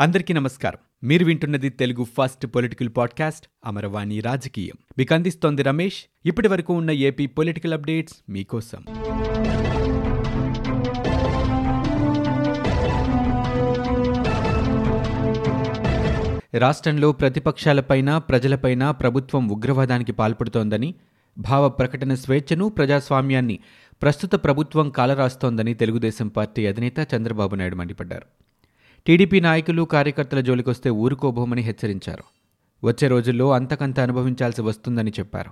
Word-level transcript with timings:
అందరికీ 0.00 0.34
నమస్కారం. 0.34 1.08
మీరు 1.08 1.24
వింటున్నది 1.24 1.68
Telugu 1.68 2.04
first 2.04 2.46
political 2.46 2.88
podcast 2.96 3.46
Amaravani 3.66 4.20
రాజకీయం. 4.20 4.74
మీకు 4.98 5.14
అందిస్తోంది 5.14 5.62
రమేష్. 5.62 6.04
ఇప్పటి 6.26 6.48
వరకు 6.48 6.74
ఉన్న 6.74 6.90
ఏపీ 6.90 7.26
పొలిటికల్ 7.26 7.72
అప్డేట్స్ 7.72 8.14
మీకోసం. 8.28 8.84
రాష్ట్రంలో 16.54 17.12
ప్రతిపక్షాలపైన 17.12 18.18
ప్రజలపైన 18.18 18.90
ప్రభుత్వం 18.90 19.48
ఉగ్రవాదానికి 19.48 20.12
పాల్పడుతోందని 20.12 20.94
భావ 21.38 21.68
ప్రకటన 21.68 22.14
స్వేచ్ఛను 22.14 22.68
ప్రజాస్వామ్యాన్ని 22.68 23.58
ప్రస్తుత 24.02 24.34
ప్రభుత్వం 24.34 24.90
కాలరాస్తోందని 24.90 25.74
తెలుగుదేశం 25.74 26.28
పార్టీ 26.28 26.66
అధినేత 26.66 27.14
చంద్రబాబు 27.16 27.54
నాయుడు 27.54 27.76
మండిపడ్డారు. 27.76 28.26
టీడీపీ 29.06 29.40
నాయకులు 29.40 29.82
కార్యకర్తల 29.82 30.40
జోలికొస్తే 30.40 30.90
ఊరుకోబోమని 30.90 31.62
హెచ్చరించారు. 31.62 32.24
వచ్చే 32.84 33.08
రోజుల్లో 33.08 33.52
అంతకంత 33.52 34.00
అనుభవించాల్సి 34.00 34.62
వస్తుందని 34.62 35.10
చెప్పారు. 35.10 35.50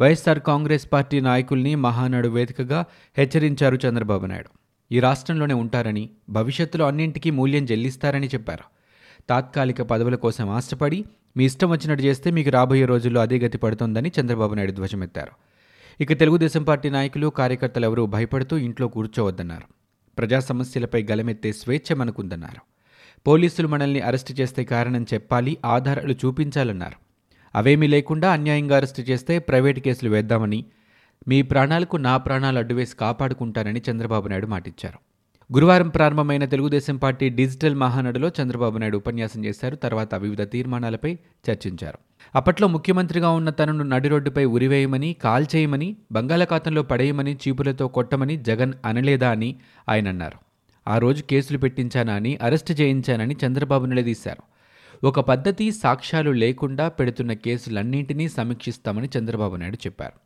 వైఎస్ఆర్ 0.00 0.40
కాంగ్రెస్ 0.40 0.92
పార్టీ 0.92 1.20
నాయకుల్ని 1.20 1.74
మహానాడు 1.74 2.28
వేదికగా 2.28 2.84
హెచ్చరించారు 3.18 3.78
చంద్రబాబు 3.88 4.26
నాయుడు. 4.26 4.50
ఈ 4.92 5.00
రాష్ట్రంలోనే 5.00 5.54
ఉంటారని 5.54 6.10
భవిష్యత్తులో 6.30 6.86
అన్నింటికీ 6.86 7.30
మూల్యం 7.30 7.64
చెల్లిస్తారని 7.64 8.26
చెప్పారు. 8.26 8.64
తాత్కాలిక 9.28 9.82
పదవుల 9.82 10.14
కోసం 10.14 10.50
ఆశపడి 10.50 11.04
మీ 11.36 11.44
ఇష్టం 11.44 11.70
వచ్చినట్టు 11.70 12.04
చేస్తే 12.04 12.30
మీకు 12.30 12.50
రాబోయే 12.50 12.84
రోజుల్లో 12.84 13.20
అదే 13.20 13.38
గతి 13.38 13.58
పడుతోందని 13.58 14.12
చంద్రబాబు 14.20 14.54
నాయుడు 14.54 14.72
ధ్వజమెత్తారు. 14.72 15.32
ఇక 16.00 16.12
తెలుగుదేశం 16.12 16.62
పార్టీ 16.62 16.90
నాయకులు 16.90 17.26
కార్యకర్తలు 17.26 17.84
ఎవరూ 17.84 18.06
భయపడుతూ 18.06 18.56
ఇంట్లో 18.56 18.88
కూర్చోవద్దన్నారు. 18.88 19.75
ప్రజా 20.18 20.40
సమస్యలపై 20.40 21.02
గలమెత్తే 21.02 21.52
స్వేచ్ఛ 21.52 21.98
మనకుందన్నారు. 21.98 22.60
పోలీసులు 23.26 23.68
మనల్ని 23.68 24.00
అరెస్టు 24.00 24.32
చేస్తే 24.32 24.64
కారణం 24.64 25.06
చెప్పాలి 25.14 25.56
ఆధారాలు 25.64 26.12
చూపించాలన్నారు. 26.12 26.96
అవేమీ 27.54 27.86
లేకుండా 27.86 28.32
అన్యాయంగా 28.32 28.76
అరెస్టు 28.76 29.02
చేస్తే 29.02 29.38
ప్రైవేటు 29.38 29.80
కేసులు 29.80 30.10
వేద్దామని 30.10 30.64
మీ 31.28 31.42
ప్రాణాలకు 31.42 31.96
నా 31.96 32.16
ప్రాణాలు 32.16 32.58
అడ్డువేసి 32.58 32.96
కాపాడుకుంటానని 32.96 33.82
చంద్రబాబు 33.90 34.28
నాయుడు 34.28 34.46
మాటిచ్చారు. 34.46 34.98
గురువారం 35.52 35.88
ప్రారంభమైన 35.88 36.44
తెలుగుదేశం 36.44 36.96
పార్టీ 36.96 37.28
డిజిటల్ 37.28 37.74
మహానాడులో 37.74 38.30
చంద్రబాబు 38.42 38.78
నాయుడు 38.78 38.96
ఉపన్యాసం 38.96 39.44
చేశారు. 39.44 39.76
తర్వాత 39.76 40.14
వివిధ 40.14 40.42
తీర్మానాలపై 40.42 41.18
చర్చించారు. 41.50 41.98
అప్పట్లో 42.34 42.68
ముఖ్యమంత్రిగా 42.68 43.30
ఉన్న 43.30 43.50
తనను 43.50 43.84
నడిరోడ్డుపై 43.84 44.44
ఉరివేయమని 44.44 45.16
కాల్చేయమని 45.24 45.96
బంగాళాఖాతంలో 46.12 46.82
పడేయమని 46.82 47.38
చీపులతో 47.48 47.88
కొట్టమని 47.88 48.36
జగన్ 48.36 48.72
అనలేదా 48.84 49.30
అని 49.30 49.56
ఆయన 49.88 50.08
అన్నారు. 50.08 50.38
ఆ 50.90 50.98
రోజు 50.98 51.22
కేసులు 51.22 51.58
పెట్టించానా 51.58 52.12
అని 52.12 52.36
అరెస్టు 52.36 52.72
చేయించానని 52.72 53.36
చంద్రబాబు 53.46 53.84
నిలదీశారు. 53.84 54.42
ఒక 55.06 55.20
పద్ధతి 55.20 55.70
సాక్ష్యాలు 55.70 56.30
లేకుండా 56.30 56.88
పెడుతున్న 56.88 57.32
కేసులన్నింటినీ 57.32 58.28
సమీక్షిస్తామని 58.28 59.08
చంద్రబాబు 59.18 59.56
నాయుడు 59.56 59.76
చెప్పారు. 59.76 60.25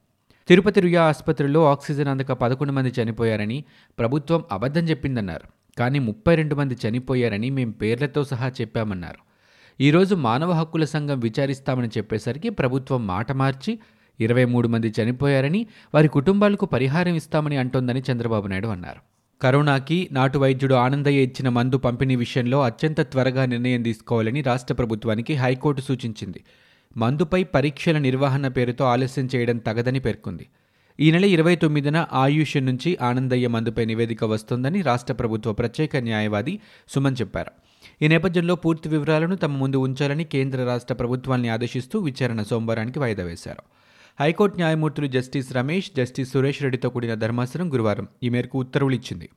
తిరుపతి 0.51 0.81
రుయా 0.81 1.03
ఆసుపత్రిలో 1.03 1.71
ఆక్సిజన్ 1.71 2.09
అందక 2.09 2.33
పదకొండు 2.33 2.73
మంది 2.73 2.93
చనిపోయారని 3.03 3.65
ప్రభుత్వం 3.99 4.45
అబద్ధం 4.53 4.81
చెప్పిందన్నారు. 4.81 5.77
కానీ 5.79 5.99
ముప్పై 5.99 6.35
రెండు 6.35 6.55
మంది 6.55 6.77
చనిపోయారని 6.89 7.51
మేం 7.51 7.71
పేర్లతో 7.71 8.25
సహా 8.25 8.53
చెప్పామన్నారు. 8.61 9.19
ఈరోజు 9.81 10.15
మానవ 10.15 10.51
హక్కుల 10.51 10.85
సంఘం 10.85 11.21
విచారిస్తామని 11.21 11.89
చెప్పేసరికి 11.89 12.51
ప్రభుత్వం 12.51 13.07
మాట 13.07 13.33
మార్చి 13.33 13.79
ఇరవై 14.21 14.45
మూడు 14.45 14.69
మంది 14.69 14.93
చనిపోయారని 15.03 15.67
వారి 15.95 16.09
కుటుంబాలకు 16.09 16.67
పరిహారం 16.67 17.15
ఇస్తామని 17.15 17.57
అంటోందని 17.57 18.03
చంద్రబాబు 18.13 18.47
నాయుడు 18.47 18.69
అన్నారు. 18.69 19.01
కరోనాకి 19.43 20.09
నాటు 20.13 20.39
వైద్యుడు 20.39 20.75
ఆనందయ్య 20.75 21.21
ఇచ్చిన 21.21 21.49
మందు 21.49 21.77
పంపిణీ 21.77 22.17
విషయంలో 22.17 22.63
అత్యంత 22.63 23.01
త్వరగా 23.01 23.47
నిర్ణయం 23.47 23.83
తీసుకోవాలని 23.83 24.43
రాష్ట్ర 24.43 24.75
ప్రభుత్వానికి 24.75 25.35
హైకోర్టు 25.35 25.81
సూచించింది. 25.81 26.45
మందుపై 26.97 27.45
పరీక్షల 27.45 27.99
నిర్వహణ 27.99 28.49
పేరుతో 28.49 28.85
ఆలస్యం 28.85 29.29
చేయడం 29.35 29.59
తగదని 29.59 30.01
పేర్కొంది. 30.01 30.49
ఈ 31.01 31.11
నెల 31.11 31.25
ఇరవై 31.25 31.57
తొమ్మిదిన 31.57 32.07
ఆయుష్ 32.13 32.57
నుంచి 32.57 32.99
ఆనందయ్య 33.03 33.49
మందుపై 33.49 33.85
నివేదిక 33.85 34.25
వస్తోందని 34.25 34.83
రాష్ట్ర 34.83 35.15
ప్రభుత్వ 35.15 35.53
ప్రత్యేక 35.53 35.97
న్యాయవాది 35.97 36.61
సుమన్ 36.89 37.17
చెప్పారు. 37.21 37.53
ఈ 38.03 38.09
నేపథ్యంలో 38.09 38.55
పూర్తి 38.55 38.89
వివరాలను 38.89 39.37
తమ 39.37 39.57
ముందు 39.57 39.77
ఉంచాలని 39.77 40.25
కేంద్ర 40.25 40.65
రాష్ట్ర 40.65 40.95
ప్రభుత్వాన్ని 40.95 41.49
ఆదేశిస్తూ 41.49 41.99
విచారణ 41.99 42.43
సోమవారానికి 42.43 42.99
వాయిదా 42.99 43.25
వేశారు. 43.25 43.63
హైకోర్టు 44.21 44.57
న్యాయమూర్తులు 44.57 45.07
జస్టిస్ 45.07 45.53
రమేష్ 45.53 45.91
జస్టిస్ 45.97 46.33
సురేష్ 46.33 46.63
రెడ్డితో 46.63 46.91
కూడిన 46.91 47.15
ధర్మాసనం 47.15 47.73
గురువారం 47.73 48.09
ఈ 48.23 48.29
మేరకు 48.29 48.59
ఉత్తర్వులు 48.59 48.95
ఇచ్చింది 48.95 49.29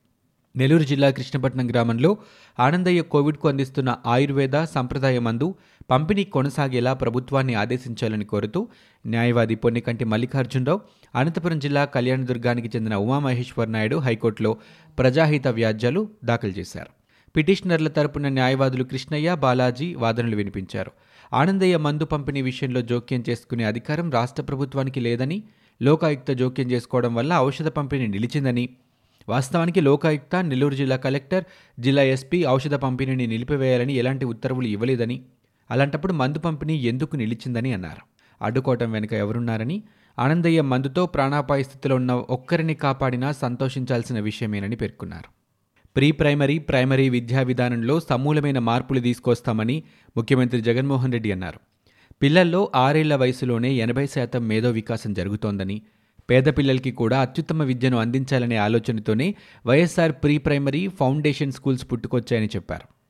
నెల్లూరు 0.57 0.83
జిల్లా 0.83 1.09
కృష్ణపట్నం 1.09 1.69
గ్రామంలో 1.69 2.17
ఆనందయ్య 2.59 3.01
కోవిడ్కు 3.01 3.47
అందిస్తున్న 3.47 3.95
ఆయుర్వేద 4.05 4.63
సంప్రదాయ 4.63 5.19
మందు 5.19 5.55
పంపిణీ 5.89 6.23
కొనసాగేలా 6.23 6.93
ప్రభుత్వాన్ని 6.93 7.53
ఆదేశించాలని 7.53 8.25
కోరుతూ 8.25 8.67
న్యాయవాది 9.07 9.55
పొన్నికంటి 9.55 10.05
మల్లికార్జునరావు 10.05 10.81
అనంతపురం 11.15 11.59
జిల్లా 11.59 11.85
కళ్యాణదుర్గానికి 11.85 12.67
చెందిన 12.67 12.95
ఉమామహేశ్వర్ 12.95 13.71
నాయుడు 13.71 13.95
హైకోర్టులో 13.95 14.57
ప్రజాహిత 14.99 15.47
వ్యాజ్యాలు 15.47 16.09
దాఖలు 16.25 16.51
చేశారు. 16.51 16.91
పిటిషనర్ల 17.35 17.87
తరపున 17.87 18.27
న్యాయవాదులు 18.27 18.83
కృష్ణయ్య 18.83 19.35
బాలాజీ 19.35 19.95
వాదనలు 19.95 20.35
వినిపించారు. 20.35 20.91
ఆనందయ్య 21.33 21.77
మందు 21.77 22.05
పంపిణీ 22.05 22.41
విషయంలో 22.41 22.81
జోక్యం 22.81 23.23
చేసుకునే 23.29 23.63
అధికారం 23.63 24.11
రాష్ట్ర 24.11 24.43
ప్రభుత్వానికి 24.43 24.99
లేదని 24.99 25.43
లోకాయుక్త 25.81 26.31
జోక్యం 26.31 26.71
చేసుకోవడం 26.71 27.15
వల్ల 27.15 27.37
ఔషధ 27.37 27.67
పంపిణీ 27.67 28.07
నిలిచిందని 28.07 28.69
వాస్తవానికి 29.29 29.81
లోకాయుక్త 29.81 30.35
నెల్లూరు 30.35 30.75
జిల్లా 30.75 30.95
కలెక్టర్ 30.95 31.43
జిల్లా 31.79 32.03
ఎస్పీ 32.03 32.45
ఔషధ 32.45 32.75
పంపిణీని 32.75 33.27
నిలిపివేయాలని 33.27 33.93
ఎలాంటి 33.93 34.25
ఉత్తర్వులు 34.25 34.67
ఇవ్వలేదని 34.67 35.21
అలాంటప్పుడు 35.71 36.13
మందు 36.13 36.39
పంపిణీ 36.39 36.75
ఎందుకు 36.77 37.15
నిలిచిందని 37.15 37.73
అన్నారు. 37.73 38.01
అడ్డుకోవటం 38.41 38.91
వెనుక 38.91 39.13
ఎవరున్నారని 39.13 39.83
ఆనందయ్య 40.19 40.61
మందుతో 40.61 41.05
ప్రాణాపాయ 41.05 41.63
స్థితిలో 41.63 41.95
ఉన్న 41.95 42.11
ఒక్కరిని 42.11 42.73
కాపాడినా 42.73 43.31
సంతోషించాల్సిన 43.31 44.19
విషయమేనని 44.19 44.75
పేర్కొన్నారు. 44.75 45.29
ప్రీ 45.95 46.11
ప్రైమరీ 46.11 46.59
ప్రైమరీ 46.59 47.09
విద్యా 47.09 47.41
విధానంలో 47.41 47.99
సమూలమైన 47.99 48.59
మార్పులు 48.59 48.99
తీసుకొస్తామని 48.99 49.83
ముఖ్యమంత్రి 50.17 50.61
జగన్మోహన్ 50.61 51.13
రెడ్డి 51.13 51.31
అన్నారు. 51.31 51.59
పిల్లల్లో 52.21 52.71
ఆరేళ్ళ 52.75 53.15
వయసులోనే 53.15 53.71
ఎనభై 53.73 54.05
శాతం 54.05 54.47
మేధో 54.47 54.69
వికాసం 54.69 55.13
జరుగుతోందని 55.13 55.81
పేద 56.29 56.43
పిల్లలకి 56.43 56.91
కూడా 56.91 57.19
అత్యుత్తమ 57.19 57.63
విద్యను 57.63 57.97
అందించాలనే 57.97 58.55
ఆలోచనతోనే 58.55 59.35
YSR 59.65 60.11
pre 60.11 60.37
primary 60.37 60.87
foundation 60.87 61.51
schools 61.51 61.91
పుట్టుకొచ్చాయని 61.91 62.47
చెప్పారు. 62.47 63.02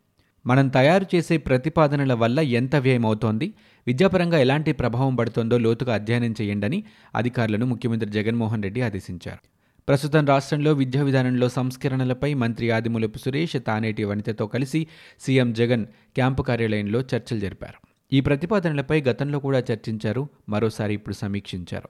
మనం 0.46 0.68
తయారు 0.68 1.06
చేసే 1.16 1.38
ప్రతిపాదనల 1.38 2.14
వల్ల 2.14 2.40
ఎంత 2.40 2.76
వ్యయమవుతోంది 2.76 3.54
విద్యాపరంగా 3.88 4.40
ఎలాంటి 4.40 4.72
ప్రభావం 4.72 5.16
పడుతోందో 5.16 5.58
లోతుగా 5.58 5.94
అధ్యయనం 5.94 6.36
చేయండని 6.42 6.84
అధికారులను 7.16 7.66
ముఖ్యమంత్రి 7.66 8.12
జగన్మోహన్ 8.12 8.64
రెడ్డి 8.64 8.81
ఆదేశించారు. 8.81 9.40
ప్రస్తుతం 9.88 10.26
రాష్ట్రంలో 10.26 10.74
విద్యా 10.74 11.04
విధానంలో 11.04 11.50
సంస్కరణలపై 11.50 12.34
మంత్రి 12.34 12.72
ఆదిమూలపు 12.72 13.18
సురేష్ 13.18 13.58
తానేటి 13.68 14.04
వనితతో 14.04 14.48
కలిసి 14.48 14.88
సీఎం 15.20 15.54
జగన్ 15.54 15.86
క్యాంపు 15.86 16.42
కార్యాలయంలో 16.42 17.00
చర్చలు 17.00 17.40
జరిపారు. 17.40 17.88
ఈ 18.14 18.22
ప్రతిపాదనలపై 18.22 19.02
గతంలో 19.02 19.40
కూడా 19.40 19.60
చర్చించారు 19.60 20.30
మరోసారి 20.50 20.94
ఇప్పుడు 20.94 21.16
సమీక్షించారు. 21.16 21.90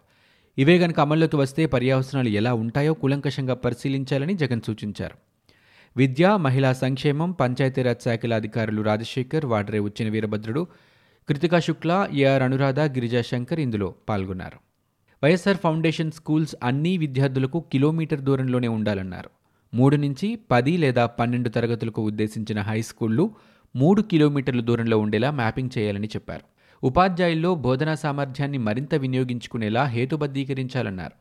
ఇవే 0.58 0.78
గనక 0.78 1.00
అమల్లోకి 1.00 1.36
వస్తే 1.36 1.66
పర్యావసనాలు 1.66 2.30
ఎలా 2.30 2.54
ఉంటాయో 2.54 2.94
కూలంకషంగా 2.94 3.54
పరిశీలించాలని 3.54 4.34
జగన్ 4.34 4.62
సూచించారు. 4.62 5.33
విద్య 5.98 6.38
మహిళా 6.42 6.74
సంక్షేమం 6.74 7.32
పంచాయతీరాజ్ 7.32 8.04
శాఖల 8.04 8.34
అధికారులు 8.34 8.82
రాజశేఖర్ 8.82 9.46
వాడ్రే 9.46 9.80
ఉచ్చిన 9.80 10.10
వీరభద్రుడు 10.10 10.68
కృతికా 11.30 11.60
శుక్ల 11.60 12.08
ఏఆర్ 12.14 12.44
అనురాధ 12.44 12.80
గిరిజా 12.80 13.22
శంకర్ 13.22 13.60
ఇందులో 13.60 13.96
పాల్గొన్నారు. 14.10 14.60
వైఎస్ఆర్ 15.24 15.58
ఫౌండేషన్ 15.58 16.12
స్కూల్స్ 16.12 16.56
అన్ని 16.64 16.98
విద్యార్థులకు 16.98 17.60
కిలోమీటర్ 17.72 18.22
దూరంలోనే 18.22 18.68
ఉండాలన్నారు. 18.68 19.30
మూడు 19.74 19.96
నుంచి 19.96 20.40
పది 20.52 20.78
లేదా 20.78 21.06
పన్నెండు 21.06 21.50
తరగతులకు 21.50 22.02
ఉద్దేశించిన 22.02 22.62
హై 22.62 22.82
స్కూళ్ళు 22.82 23.36
మూడు 23.76 24.02
కిలోమీటర్ల 24.02 24.62
దూరంలో 24.62 24.98
ఉండేలా 25.00 25.32
మ్యాపింగ్ 25.32 25.70
చేయాలని 25.78 26.08
చెప్పారు. 26.08 26.46
ఉపాధ్యాయుల్లో 26.84 27.56
బోధనా 27.56 27.96
సామర్థ్యాన్ని 27.96 28.58
మరింత 28.58 28.96
వినియోగించుకునేలా 28.96 29.84
హేతుబద్ధీకరించాలన్నారు. 29.84 31.16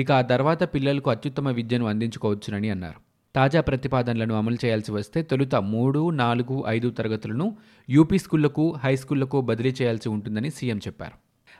ఇక 0.00 0.12
ఆ 0.12 0.20
తర్వాత 0.20 0.74
పిల్లలకు 0.74 1.10
అత్యుత్తమ 1.10 1.48
విద్యను 1.48 1.86
అందించుకోవచ్చునని 1.86 2.70
అన్నారు. 2.70 3.11
తాజా 3.36 3.60
ప్రతిపాదనలను 3.60 4.34
అమలు 4.34 4.56
చేయాల్సి 4.64 4.92
వస్తే 4.92 5.22
తొలుత 5.22 5.54
మూడు 5.54 6.10
నాలుగు 6.10 6.64
ఐదు 6.66 6.90
తరగతులను 6.90 7.56
యూపీ 7.90 8.18
స్కూళ్ళకు 8.18 8.74
హై 8.84 8.96
స్కూళ్ళకు 8.96 9.40
బదిలీ 9.40 9.74
చేయాల్సి 9.82 10.08
ఉంటుందని 10.08 10.50
సీఎం 10.50 10.78
చెప్పారు. 10.78 11.12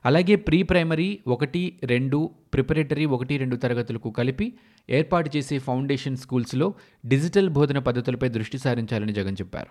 అలాగే 0.05 0.37
ప్రీ 0.37 0.63
ప్రైమరీ 0.63 1.19
ఒకటి 1.27 1.79
రెండు 1.85 2.31
ప్రిపరేటరీ 2.55 3.05
ఒకటి 3.05 3.37
రెండు 3.37 3.57
తరగతులకు 3.57 4.11
కలిపి 4.11 4.53
ఏర్పాటు 4.91 5.31
చేసే 5.37 5.59
ఫౌండేషన్ 5.59 6.17
స్కూల్స్లో 6.17 6.75
డిజిటల్ 7.07 7.49
బోధన 7.49 7.79
పద్ధతులపై 7.79 8.29
దృష్టి 8.29 8.59
సారించాలని 8.59 9.13
జగన్ 9.13 9.37
చెప్పారు. 9.41 9.71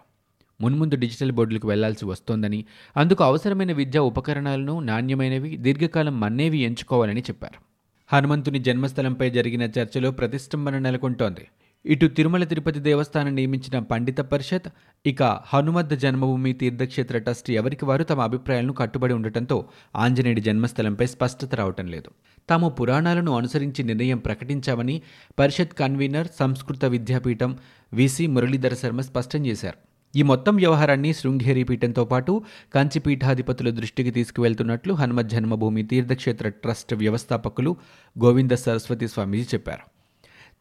మున్ముందు 0.61 0.95
డిజిటల్ 0.95 1.31
బోర్డులకు 1.31 1.67
వెళ్ళాల్సి 1.67 2.05
వస్తోందని 2.05 2.65
అందుకు 2.97 3.23
అవసరమైన 3.23 3.71
విద్యా 3.71 4.01
ఉపకరణాలను 4.01 4.79
నాణ్యమైనవి 4.79 5.57
దీర్ఘకాలం 5.57 6.19
మన్నేవి 6.19 6.57
ఎంచుకోవాలని 6.57 7.21
చెప్పారు. 7.21 7.71
హనుమంతుని 8.15 8.59
జన్మస్థలంపై 8.59 9.29
జరిగిన 9.29 9.61
చర్చలో 9.61 10.11
ప్రతిష్టంభన 10.11 10.77
నెలకొంటోంది. 10.77 11.47
ఇటు 11.85 12.07
తిరుమల 12.07 12.43
తిరుపతి 12.43 12.79
దేవస్థానం 12.79 13.35
నియమించిన 13.35 13.79
పండిత 13.79 14.19
పరిషత్ 14.19 14.67
ఇక 15.05 15.23
హనుమద్ 15.23 15.95
జన్మభూమి 15.97 16.53
తీర్థక్షేత్ర 16.53 17.17
ట్రస్ట్ 17.17 17.51
ఎవరికి 17.51 17.85
వారు 17.85 18.03
తమ 18.03 18.19
అభిప్రాయాలను 18.21 18.73
కట్టుబడి 18.73 19.13
ఉండటంతో 19.13 19.65
ఆంజనేయుడి 19.95 20.41
జన్మస్థలంపై 20.41 21.05
స్పష్టత 21.05 21.55
రావటం 21.55 21.87
లేదు. 21.87 22.09
తాము 22.49 22.69
పురాణాలను 22.69 23.31
అనుసరించి 23.37 23.83
నిర్ణయం 23.83 24.17
ప్రకటించామని 24.17 25.01
పరిషత్ 25.39 25.73
కన్వీనర్ 25.73 26.27
సంస్కృత 26.39 26.85
విద్యాపీఠం 26.85 27.57
విసి 27.93 28.27
మురళీధర 28.27 28.73
శర్మ 28.73 29.01
స్పష్టం 29.01 29.45
చేశారు. 29.45 29.77
ఈ 30.17 30.21
మొత్తం 30.21 30.55
వ్యవహారాన్ని 30.55 31.13
శృంగేరి 31.13 31.63
పీఠంతో 31.63 32.05
పాటు 32.05 32.43
కంచి 32.73 32.99
పీఠాధిపతుల 32.99 33.69
దృష్టికి 33.69 34.11
తీసుకువెళ్తున్నట్లు 34.11 34.93
హనుమత్ 34.93 35.27
జన్మభూమి 35.27 35.83
తీర్థక్షేత్ర 35.83 36.49
ట్రస్ట్ 36.49 36.93
వ్యవస్థాపకులు 36.93 37.75
గోవింద 38.23 38.51
సరస్వతి 38.51 39.07
స్వామీజీ 39.07 39.43
చెప్పారు. 39.43 40.00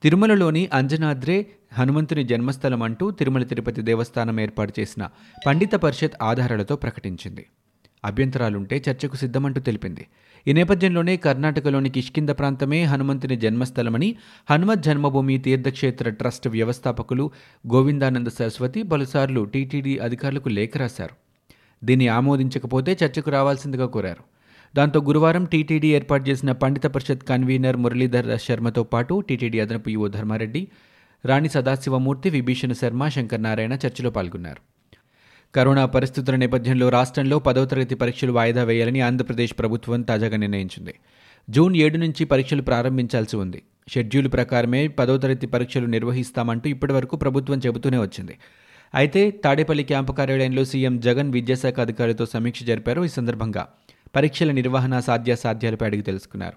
తిరుమలలోని 0.03 0.69
అంజనాద్రే 0.73 1.47
హనుమంతుని 1.73 2.25
జన్మస్థలం 2.25 2.83
అంటూ 2.83 3.11
తిరుమల 3.11 3.43
తిరుపతి 3.43 3.83
దేవస్థానం 3.83 4.41
ఏర్పాటు 4.41 4.81
చేసిన 4.81 5.09
పండిత 5.47 5.73
పరిషత్ 5.75 6.17
ఆధారాలతో 6.23 6.77
ప్రకటించింది. 6.77 7.47
అభ్యంతరాలుంటే 8.05 8.85
చర్చకు 8.91 9.17
సిద్ధమంటూ 9.17 9.61
తెలిపింది. 9.61 10.07
ఈ 10.49 10.53
నేపథ్యంలోనే 10.53 11.17
కర్ణాటకలోని 11.17 11.91
కిష్కింద 11.91 12.29
ప్రాంతమే 12.29 12.83
హనుమంతుని 12.85 13.37
జన్మస్థలమని 13.37 14.17
హనుమత్ 14.51 14.83
జన్మభూమి 14.83 15.39
తీర్థక్షేత్ర 15.39 16.11
ట్రస్ట్ 16.11 16.49
వ్యవస్థాపకులు 16.49 17.31
గోవిందానంద 17.73 18.27
సరస్వతి 18.27 18.83
పలుసార్లు 18.83 19.45
టీటీడీ 19.45 19.99
అధికారులకు 19.99 20.49
లేఖ 20.49 20.77
రాశారు. 20.77 21.15
దీన్ని 21.87 22.09
ఆమోదించకపోతే 22.09 22.99
చర్చకు 23.05 23.31
రావాల్సిందిగా 23.31 23.87
కోరారు. 23.87 24.40
దాంతో 24.77 25.01
గురువారం 25.01 25.45
టీటీడీ 25.45 25.89
ఏర్పాటు 25.89 26.31
చేసిన 26.31 26.53
పండిత 26.53 26.87
పరిషత్ 26.87 27.25
కన్వీనర్ 27.25 27.77
మురళీధర్ 27.77 28.39
శర్మతో 28.39 28.83
పాటు 28.83 29.21
టీటీడీ 29.21 29.61
అదనపు 29.61 29.89
ఈవో 29.89 30.09
ధర్మారెడ్డి 30.09 30.69
రాణి 31.25 31.49
సదాశివమూర్తి 31.49 32.31
విభీషణ 32.31 32.73
శర్మ 32.73 33.09
శంకర్ 33.09 33.43
నారాయణ 33.43 33.73
చర్చలో 33.73 34.11
పాల్గొన్నారు. 34.11 34.63
కరోనా 35.55 35.87
పరిస్థితుల 35.87 36.35
నేపథ్యంలో 36.37 36.89
రాష్ట్రంలో 36.89 37.39
పదవ 37.39 37.65
తరగతి 37.65 37.95
పరీక్షలు 37.95 38.33
వాయిదా 38.33 38.65
వేయాలని 38.65 39.01
ఆంధ్రప్రదేశ్ 39.01 39.55
ప్రభుత్వం 39.59 40.03
తాజాగా 40.03 40.37
నిర్ణయించింది. 40.37 40.95
జూన్ 41.51 41.77
ఏడు 41.77 41.97
నుంచి 41.97 42.25
పరీక్షలు 42.25 42.63
ప్రారంభించాల్సి 42.63 43.37
ఉంది. 43.37 43.63
షెడ్యూల్ 43.89 44.33
ప్రకారమే 44.33 44.89
పదవ 44.89 45.17
తరగతి 45.17 45.47
పరీక్షలు 45.47 45.87
నిర్వహిస్తామంటూ 45.87 46.71
ఇప్పటివరకు 46.71 47.17
ప్రభుత్వం 47.17 47.59
చెబుతూనే 47.59 47.99
వచ్చింది. 47.99 48.39
అయితే 48.95 49.31
తాడేపల్లి 49.31 49.85
క్యాంపు 49.85 50.13
కార్యాలయంలో 50.13 50.65
సీఎం 50.65 51.01
జగన్ 51.01 51.33
విద్యాశాఖ 51.33 51.81
అధికారులతో 51.81 52.27
సమీక్ష 52.27 52.63
జరిపారు 52.63 53.05
ఈ 53.05 53.09
సందర్భంగా. 53.09 53.69
పరీక్షల 54.17 54.51
నిర్వహణ 54.51 55.01
సాధ్యాసాధ్యాలపై 55.01 55.87
అడిగి 55.87 56.03
తెలుసుకున్నారు. 56.03 56.57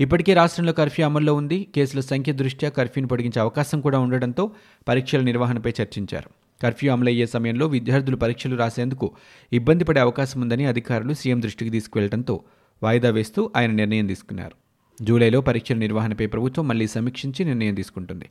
ఇప్పటికే 0.00 0.34
రాష్ట్రంలో 0.34 0.72
కర్ఫ్యూ 0.72 1.06
అమల్లో 1.06 1.34
ఉంది. 1.34 1.66
కేసుల 1.74 2.00
సంఖ్య 2.00 2.32
దృష్ట్యా 2.32 2.70
కర్ఫ్యూను 2.70 3.08
పొడిగించే 3.08 3.40
అవకాశం 3.40 3.80
కూడా 3.80 3.98
ఉండడంతో 3.98 4.50
పరీక్షల 4.88 5.20
నిర్వహణపై 5.20 5.72
చర్చించారు. 5.82 6.30
కర్ఫ్యూ 6.62 6.92
అమలయ్యే 6.92 7.26
సమయంలో 7.26 7.66
విద్యార్థులు 7.66 8.16
పరీక్షలు 8.16 8.56
రాసేందుకు 8.56 9.12
ఇబ్బంది 9.52 9.84
పడే 9.84 10.00
అవకాశం 10.00 10.40
ఉందని 10.40 10.64
అధికారులు 10.64 11.14
సీఎం 11.14 11.42
దృష్టికి 11.42 11.70
తీసుకువెళ్ళడంతో 11.70 12.44
వాయిదా 12.82 13.10
వేస్తూ 13.10 13.50
ఆయన 13.56 13.70
నిర్ణయం 13.70 14.06
తీసుకున్నారు. 14.06 14.65
జూలైలో 15.02 15.40
పరీక్షల 15.40 15.76
నిర్వహణపై 15.76 16.26
ప్రభుత్వం 16.26 16.68
మళ్ళీ 16.68 16.86
సమీక్షించి 16.86 17.44
నిర్ణయం 17.44 17.74
తీసుకుంటుంది. 17.74 18.24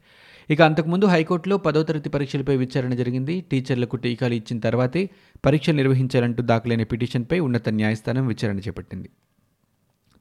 ఇక 0.49 0.61
అంతకుముందు 0.61 1.05
హైకోర్టులో 1.05 1.57
పదో 1.57 1.83
తరగతి 1.83 2.09
పరీక్షలపై 2.09 2.57
విచారణ 2.57 2.93
జరిగింది. 2.93 3.41
టీచర్లకు 3.41 3.95
టీకాలు 3.95 4.33
ఇచ్చిన 4.33 4.59
తర్వాతే 4.59 5.09
పరీక్షలు 5.45 5.75
నిర్వహించాలంటూ 5.75 6.43
దాఖలైన 6.43 6.83
పిటిషన్పై 6.83 7.39
ఉన్నత 7.39 7.69
న్యాయస్థానం 7.69 8.27
విచారణ 8.27 8.59
చేపట్టింది. 8.59 9.09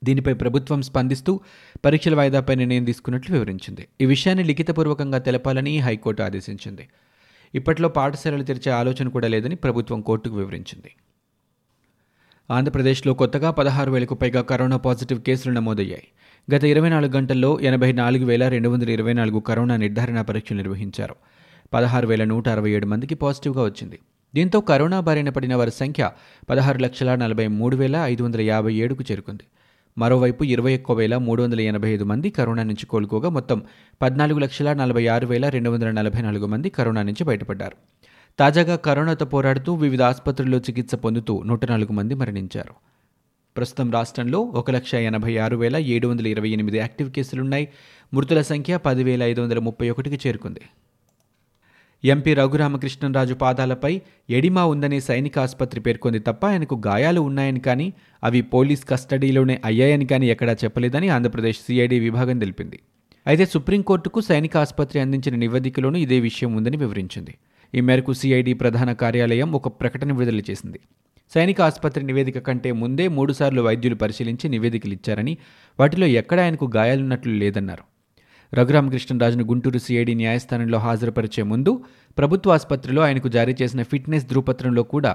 దీనిపై 0.05 0.35
ప్రభుత్వం 0.35 0.83
స్పందిస్తూ 0.83 1.41
పరీక్షల 1.85 2.15
వాయిదాపై 2.15 2.55
నిర్ణయం 2.55 2.85
తీసుకున్నట్లు 2.85 3.35
వివరించింది. 3.35 3.89
ఈ 4.01 4.05
విషయాన్ని 4.05 4.45
లిఖితపూర్వకంగా 4.45 5.19
తెలపాలని 5.19 5.79
హైకోర్టు 5.79 6.23
ఆదేశించింది. 6.23 6.89
ఇప్పట్లో 7.55 7.89
పాఠశాలలు 7.89 8.43
తెరిచే 8.43 8.73
ఆలోచన 8.73 9.09
కూడా 9.09 9.29
లేదని 9.29 9.55
ప్రభుత్వం 9.57 10.01
కోర్టుకు 10.01 10.37
వివరించింది. 10.37 10.91
ఆంధ్రప్రదేశ్లో 12.51 13.15
కొత్తగా 13.15 13.51
పదహారు 13.51 13.91
వేలకు 13.91 14.15
పైగా 14.15 14.41
కరోనా 14.41 14.77
పాజిటివ్ 14.77 15.21
కేసులు 15.21 15.55
నమోదయ్యాయి. 15.55 16.03
గత 16.55 16.65
ఇరవై 16.65 16.89
నాలుగు 16.89 17.13
గంటల్లో 17.13 17.61
ఎనభై 17.61 17.93
నాలుగు 17.93 18.25
వేల 18.25 18.49
రెండు 18.49 18.69
వందల 18.69 18.91
ఇరవై 18.91 19.13
నాలుగు 19.13 19.41
కరోనా 19.41 19.77
నిర్ధారణ 19.77 20.21
పరీక్షలు 20.21 20.57
నిర్వహించారు. 20.57 21.15
పదహారు 21.75 22.07
వేల 22.07 22.25
నూట 22.25 22.49
అరవై 22.49 22.71
ఏడు 22.71 22.87
మందికి 22.87 23.15
పాజిటివ్గా 23.15 23.65
వచ్చింది. 23.65 23.99
దీంతో 24.35 24.61
కరోనా 24.61 25.01
బారిన 25.01 25.29
పడిన 25.29 25.55
వారి 25.55 25.71
సంఖ్య 25.71 26.11
పదహారు 26.51 26.79
లక్షల 26.79 27.15
నలభై 27.15 27.47
మూడు 27.47 27.77
వేల 27.77 27.97
ఐదు 27.97 28.23
వందల 28.23 28.41
యాభై 28.41 28.75
ఏడుకు 28.75 29.05
చేరుకుంది. 29.11 29.43
మరోవైపు 29.99 30.45
ఇరవై 30.45 30.77
ఒక్క 30.77 30.93
వేల 30.93 31.17
మూడు 31.17 31.43
వందల 31.43 31.61
ఎనభై 31.61 31.91
ఐదు 31.91 32.05
మంది 32.05 32.31
కరోనా 32.31 32.63
నుంచి 32.63 32.87
కోలుకోగా 32.87 33.29
మొత్తం 33.29 33.63
పద్నాలుగు 34.03 34.39
లక్షల 34.39 34.73
నలభై 34.73 35.07
ఆరు 35.07 35.27
వేల 35.27 35.49
రెండు 35.49 35.71
వందల 35.71 35.91
నలభై 35.91 36.23
నాలుగు 36.23 36.47
మంది 36.47 36.69
కరోనా 36.69 37.03
నుంచి 37.03 37.25
బయటపడ్డారు. 37.25 37.94
తాజాగా 38.39 38.77
కరోనాతో 38.77 39.27
పోరాడుతూ 39.27 39.75
వివిధ 39.75 40.03
ఆసుపత్రుల్లో 40.03 40.59
చికిత్స 40.59 40.95
పొందుతూ 40.95 41.43
నూట 41.43 41.71
నాలుగు 41.71 41.93
మంది 41.93 42.15
మరణించారు. 42.15 42.75
ప్రస్తుతం 43.57 43.93
రాష్ట్రంలో 43.93 44.41
ఒక 44.41 44.71
లక్ష 44.71 44.95
ఎనభై 44.95 45.37
ఆరు 45.37 45.57
వేల 45.57 45.77
ఏడు 45.77 46.09
వందల 46.09 46.27
ఇరవై 46.27 46.49
ఎనిమిది 46.49 46.79
యాక్టివ్ 46.79 47.11
కేసులున్నాయి. 47.11 47.69
మృతుల 48.15 48.43
సంఖ్య 48.43 48.77
పదివేల 48.77 49.23
ఐదు 49.23 49.41
వందల 49.41 49.59
ముప్పై 49.59 49.91
ఒకటికి 49.91 50.29
చేరుకుంది. 50.29 50.61
ఎంపీ 52.05 52.35
రఘురామకృష్ణరాజు 52.35 53.35
పాదాలపై 53.35 54.03
ఎడిమా 54.31 54.65
ఉందని 54.65 55.01
సైనిక 55.01 55.39
ఆసుపత్రి 55.39 55.81
పేర్కొంది 55.81 56.19
తప్ప 56.19 56.47
ఆయనకు 56.47 56.83
గాయాలు 56.87 57.21
ఉన్నాయని 57.21 57.61
కానీ 57.61 57.93
అవి 58.25 58.43
పోలీస్ 58.43 58.85
కస్టడీలోనే 58.89 59.61
అయ్యాయని 59.65 60.07
కానీ 60.07 60.27
ఎక్కడా 60.27 60.53
చెప్పలేదని 60.53 61.09
ఆంధ్రప్రదేశ్ 61.09 61.59
సిఐడి 61.59 61.99
విభాగం 61.99 62.39
తెలిపింది. 62.39 62.79
అయితే 63.27 63.47
సుప్రీంకోర్టుకు 63.47 64.21
సైనిక 64.21 64.57
ఆసుపత్రి 64.57 65.01
అందించిన 65.01 65.35
నివేదికలోనూ 65.35 65.99
ఇదే 65.99 66.21
విషయం 66.21 66.57
ఉందని 66.57 66.77
వివరించింది. 66.77 67.35
ఈ 67.75 67.81
మేరకు 67.81 68.13
సిఐడి 68.13 68.53
ప్రధాన 68.53 68.93
కార్యాలయం 68.93 69.53
ఒక 69.53 69.69
ప్రకటన 69.69 70.13
విడుదల 70.13 70.43
చేసింది. 70.51 70.81
సైనిక 71.35 71.61
ఆసుపత్రి 71.61 72.03
నివేదిక 72.05 72.39
కంటే 72.39 72.73
ముందే 72.73 73.09
మూడుసార్లు 73.09 73.63
వైద్యులు 73.63 73.95
పరిశీలించి 73.95 74.49
నివేదికలు 74.49 74.93
ఇచ్చారని 74.93 75.39
వాటిలో 75.79 76.07
ఎక్కడ 76.07 76.41
ఆయనకు 76.41 76.71
గాయాలున్నట్లు 76.77 77.33
లేదన్నారు. 77.33 77.85
రఘురామకృష్ణరాజును 78.55 79.45
గుంటూరు 79.45 79.79
సిఐడి 79.79 80.15
న్యాయస్థానంలో 80.15 80.79
హాజరుపరిచే 80.79 81.43
ముందు 81.43 81.85
ప్రభుత్వ 82.19 82.53
ఆసుపత్రిలో 82.53 83.03
ఆయనకు 83.03 83.29
జారీ 83.29 83.55
చేసిన 83.63 83.83
ఫిట్నెస్ 83.83 84.27
ధృవపత్రంలో 84.27 84.83
కూడా 84.83 85.13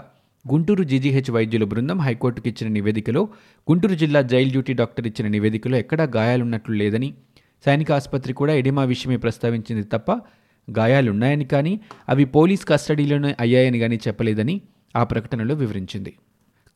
గుంటూరు 0.47 0.83
జీజీహెచ్ 0.83 1.31
వైద్యుల 1.31 1.63
బృందం 1.63 1.99
హైకోర్టుకు 1.99 2.47
ఇచ్చిన 2.47 2.71
నివేదికలో 2.71 3.21
గుంటూరు 3.67 3.93
జిల్లా 3.93 4.21
జైల్ 4.21 4.51
డ్యూటీ 4.51 4.73
డాక్టర్ 4.73 5.07
ఇచ్చిన 5.07 5.27
నివేదికలో 5.27 5.77
ఎక్కడా 5.77 6.03
గాయాలున్నట్లు 6.15 6.75
లేదని 6.75 7.13
సైనిక 7.65 7.91
ఆసుపత్రి 7.91 8.33
కూడా 8.33 8.53
ఎడిమా 8.53 8.83
విషయమే 8.83 9.17
ప్రస్తావించింది 9.17 9.83
తప్ప 9.83 10.11
గాయాలున్నాయని 10.77 11.45
కానీ 11.45 11.79
అవి 12.09 12.25
పోలీస్ 12.25 12.65
కస్టడీలోనే 12.65 13.35
అయ్యాయని 13.39 13.79
కానీ 13.79 13.99
చెప్పలేదని 14.07 14.61
ఆ 14.95 15.03
ప్రకటనలో 15.03 15.55
వివరించింది. 15.55 16.13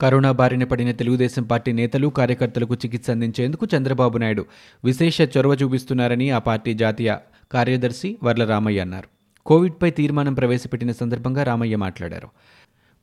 కరోనా 0.02 0.32
బారిన 0.32 0.64
పడిన 0.64 0.92
తెలుగుదేశం 0.92 1.44
పార్టీ 1.44 1.72
నేతలు 1.72 2.08
కార్యకర్తలకు 2.08 2.76
చికిత్స 2.76 3.10
అందించేందుకు 3.10 3.68
చంద్రబాబు 3.78 4.18
నాయుడు 4.18 4.46
విశేష 4.86 5.22
చొరవ 5.22 5.54
చూపిస్తున్నారని 5.54 6.30
ఆ 6.30 6.38
పార్టీ 6.38 6.74
జాతీయ 6.74 7.18
కార్యదర్శి 7.52 8.18
వర్ల 8.24 8.46
రామయ్య 8.46 8.80
అన్నారు. 8.80 9.08
కోవిడ్పై 9.46 9.92
తీర్మానం 9.92 10.34
ప్రవేశపెట్టిన 10.34 10.92
సందర్భంగా 10.92 11.44
రామయ్య 11.44 11.76
మాట్లాడారు. 11.76 12.30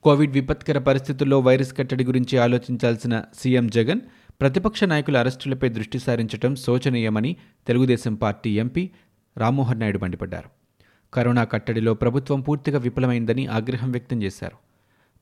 కోవిడ్ 0.02 0.32
విపత్కర 0.32 0.78
పరిస్థితుల్లో 0.78 1.40
వైరస్ 1.40 1.76
కట్టడి 1.76 2.04
గురించి 2.04 2.38
ఆలోచించాల్సిన 2.38 3.22
సీఎం 3.38 3.66
జగన్ 3.66 4.00
ప్రతిపక్ష 4.40 4.84
నాయకుల 4.84 5.16
అరెస్టులపై 5.16 5.68
దృష్టి 5.68 5.98
సారించడం 5.98 6.56
శోచనీయమని 6.56 7.36
తెలుగుదేశం 7.66 8.14
పార్టీ 8.14 8.58
ఎంపీ 8.58 8.90
రామ్మోహన్ 9.38 9.80
నాయుడు 9.80 9.98
మండిపడ్డారు. 9.98 10.59
కరోనా 11.14 11.44
కట్టడిలో 11.44 11.94
ప్రభుత్వం 11.94 12.40
పూర్తిగా 12.40 12.78
విఫలమైందని 12.78 13.46
ఆగ్రహం 13.46 13.90
వ్యక్తం 13.90 14.22
చేశారు. 14.22 14.56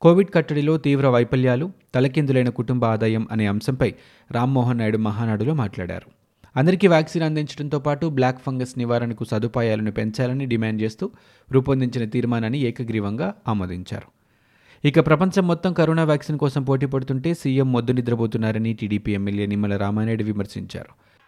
కోవిడ్ 0.00 0.30
కట్టడిలో 0.35 0.76
తీవ్ర 0.76 1.09
వైఫల్యాలు 1.09 1.73
తలకిందులైన 1.95 2.49
కుటుంబ 2.49 2.85
ఆదాయం 2.85 3.28
అనే 3.33 3.47
అంశంపై 3.47 3.95
రామ్మోహన్ 4.30 4.78
నాయుడు 4.78 4.99
మహానాడులో 4.99 5.54
మాట్లాడారు. 5.54 6.11
అందరికీ 6.57 6.87
వ్యాక్సిన్ 6.87 7.25
అందించడంతో 7.25 7.78
పాటు 7.78 8.07
బ్లాక్ 8.07 8.42
ఫంగస్ 8.47 8.78
నివారణకు 8.78 9.25
సదుపాయాలను 9.25 9.92
పెంచాలని 9.92 10.47
డిమాండ్ 10.47 10.83
చేస్తూ 10.83 11.11
రూపొందించిన 11.52 12.09
తీర్మానాన్ని 12.09 12.59
ఏకగ్రీవంగా 12.59 13.35
ఆమోదించారు. 13.49 14.18
ఇక 14.88 15.07
ప్రపంచం 15.07 15.47
మొత్తం 15.47 15.73
కరోనా 15.73 16.04
వ్యాక్సిన్ 16.04 16.38
కోసం 16.38 16.62
పోటీ 16.62 16.87
పడుతుంటే 16.87 17.35
సీఎం 17.35 17.73
మొద్దు 17.73 17.92
నిద్రపోతున్నారని 17.92 18.73
టీడీపీ 18.73 19.14
ఎమ్మెల్యే 19.14 19.47
నిమ్మల 19.47 19.76
రామానాయుడు 19.76 20.25
విమర్శించారు. 20.25 21.09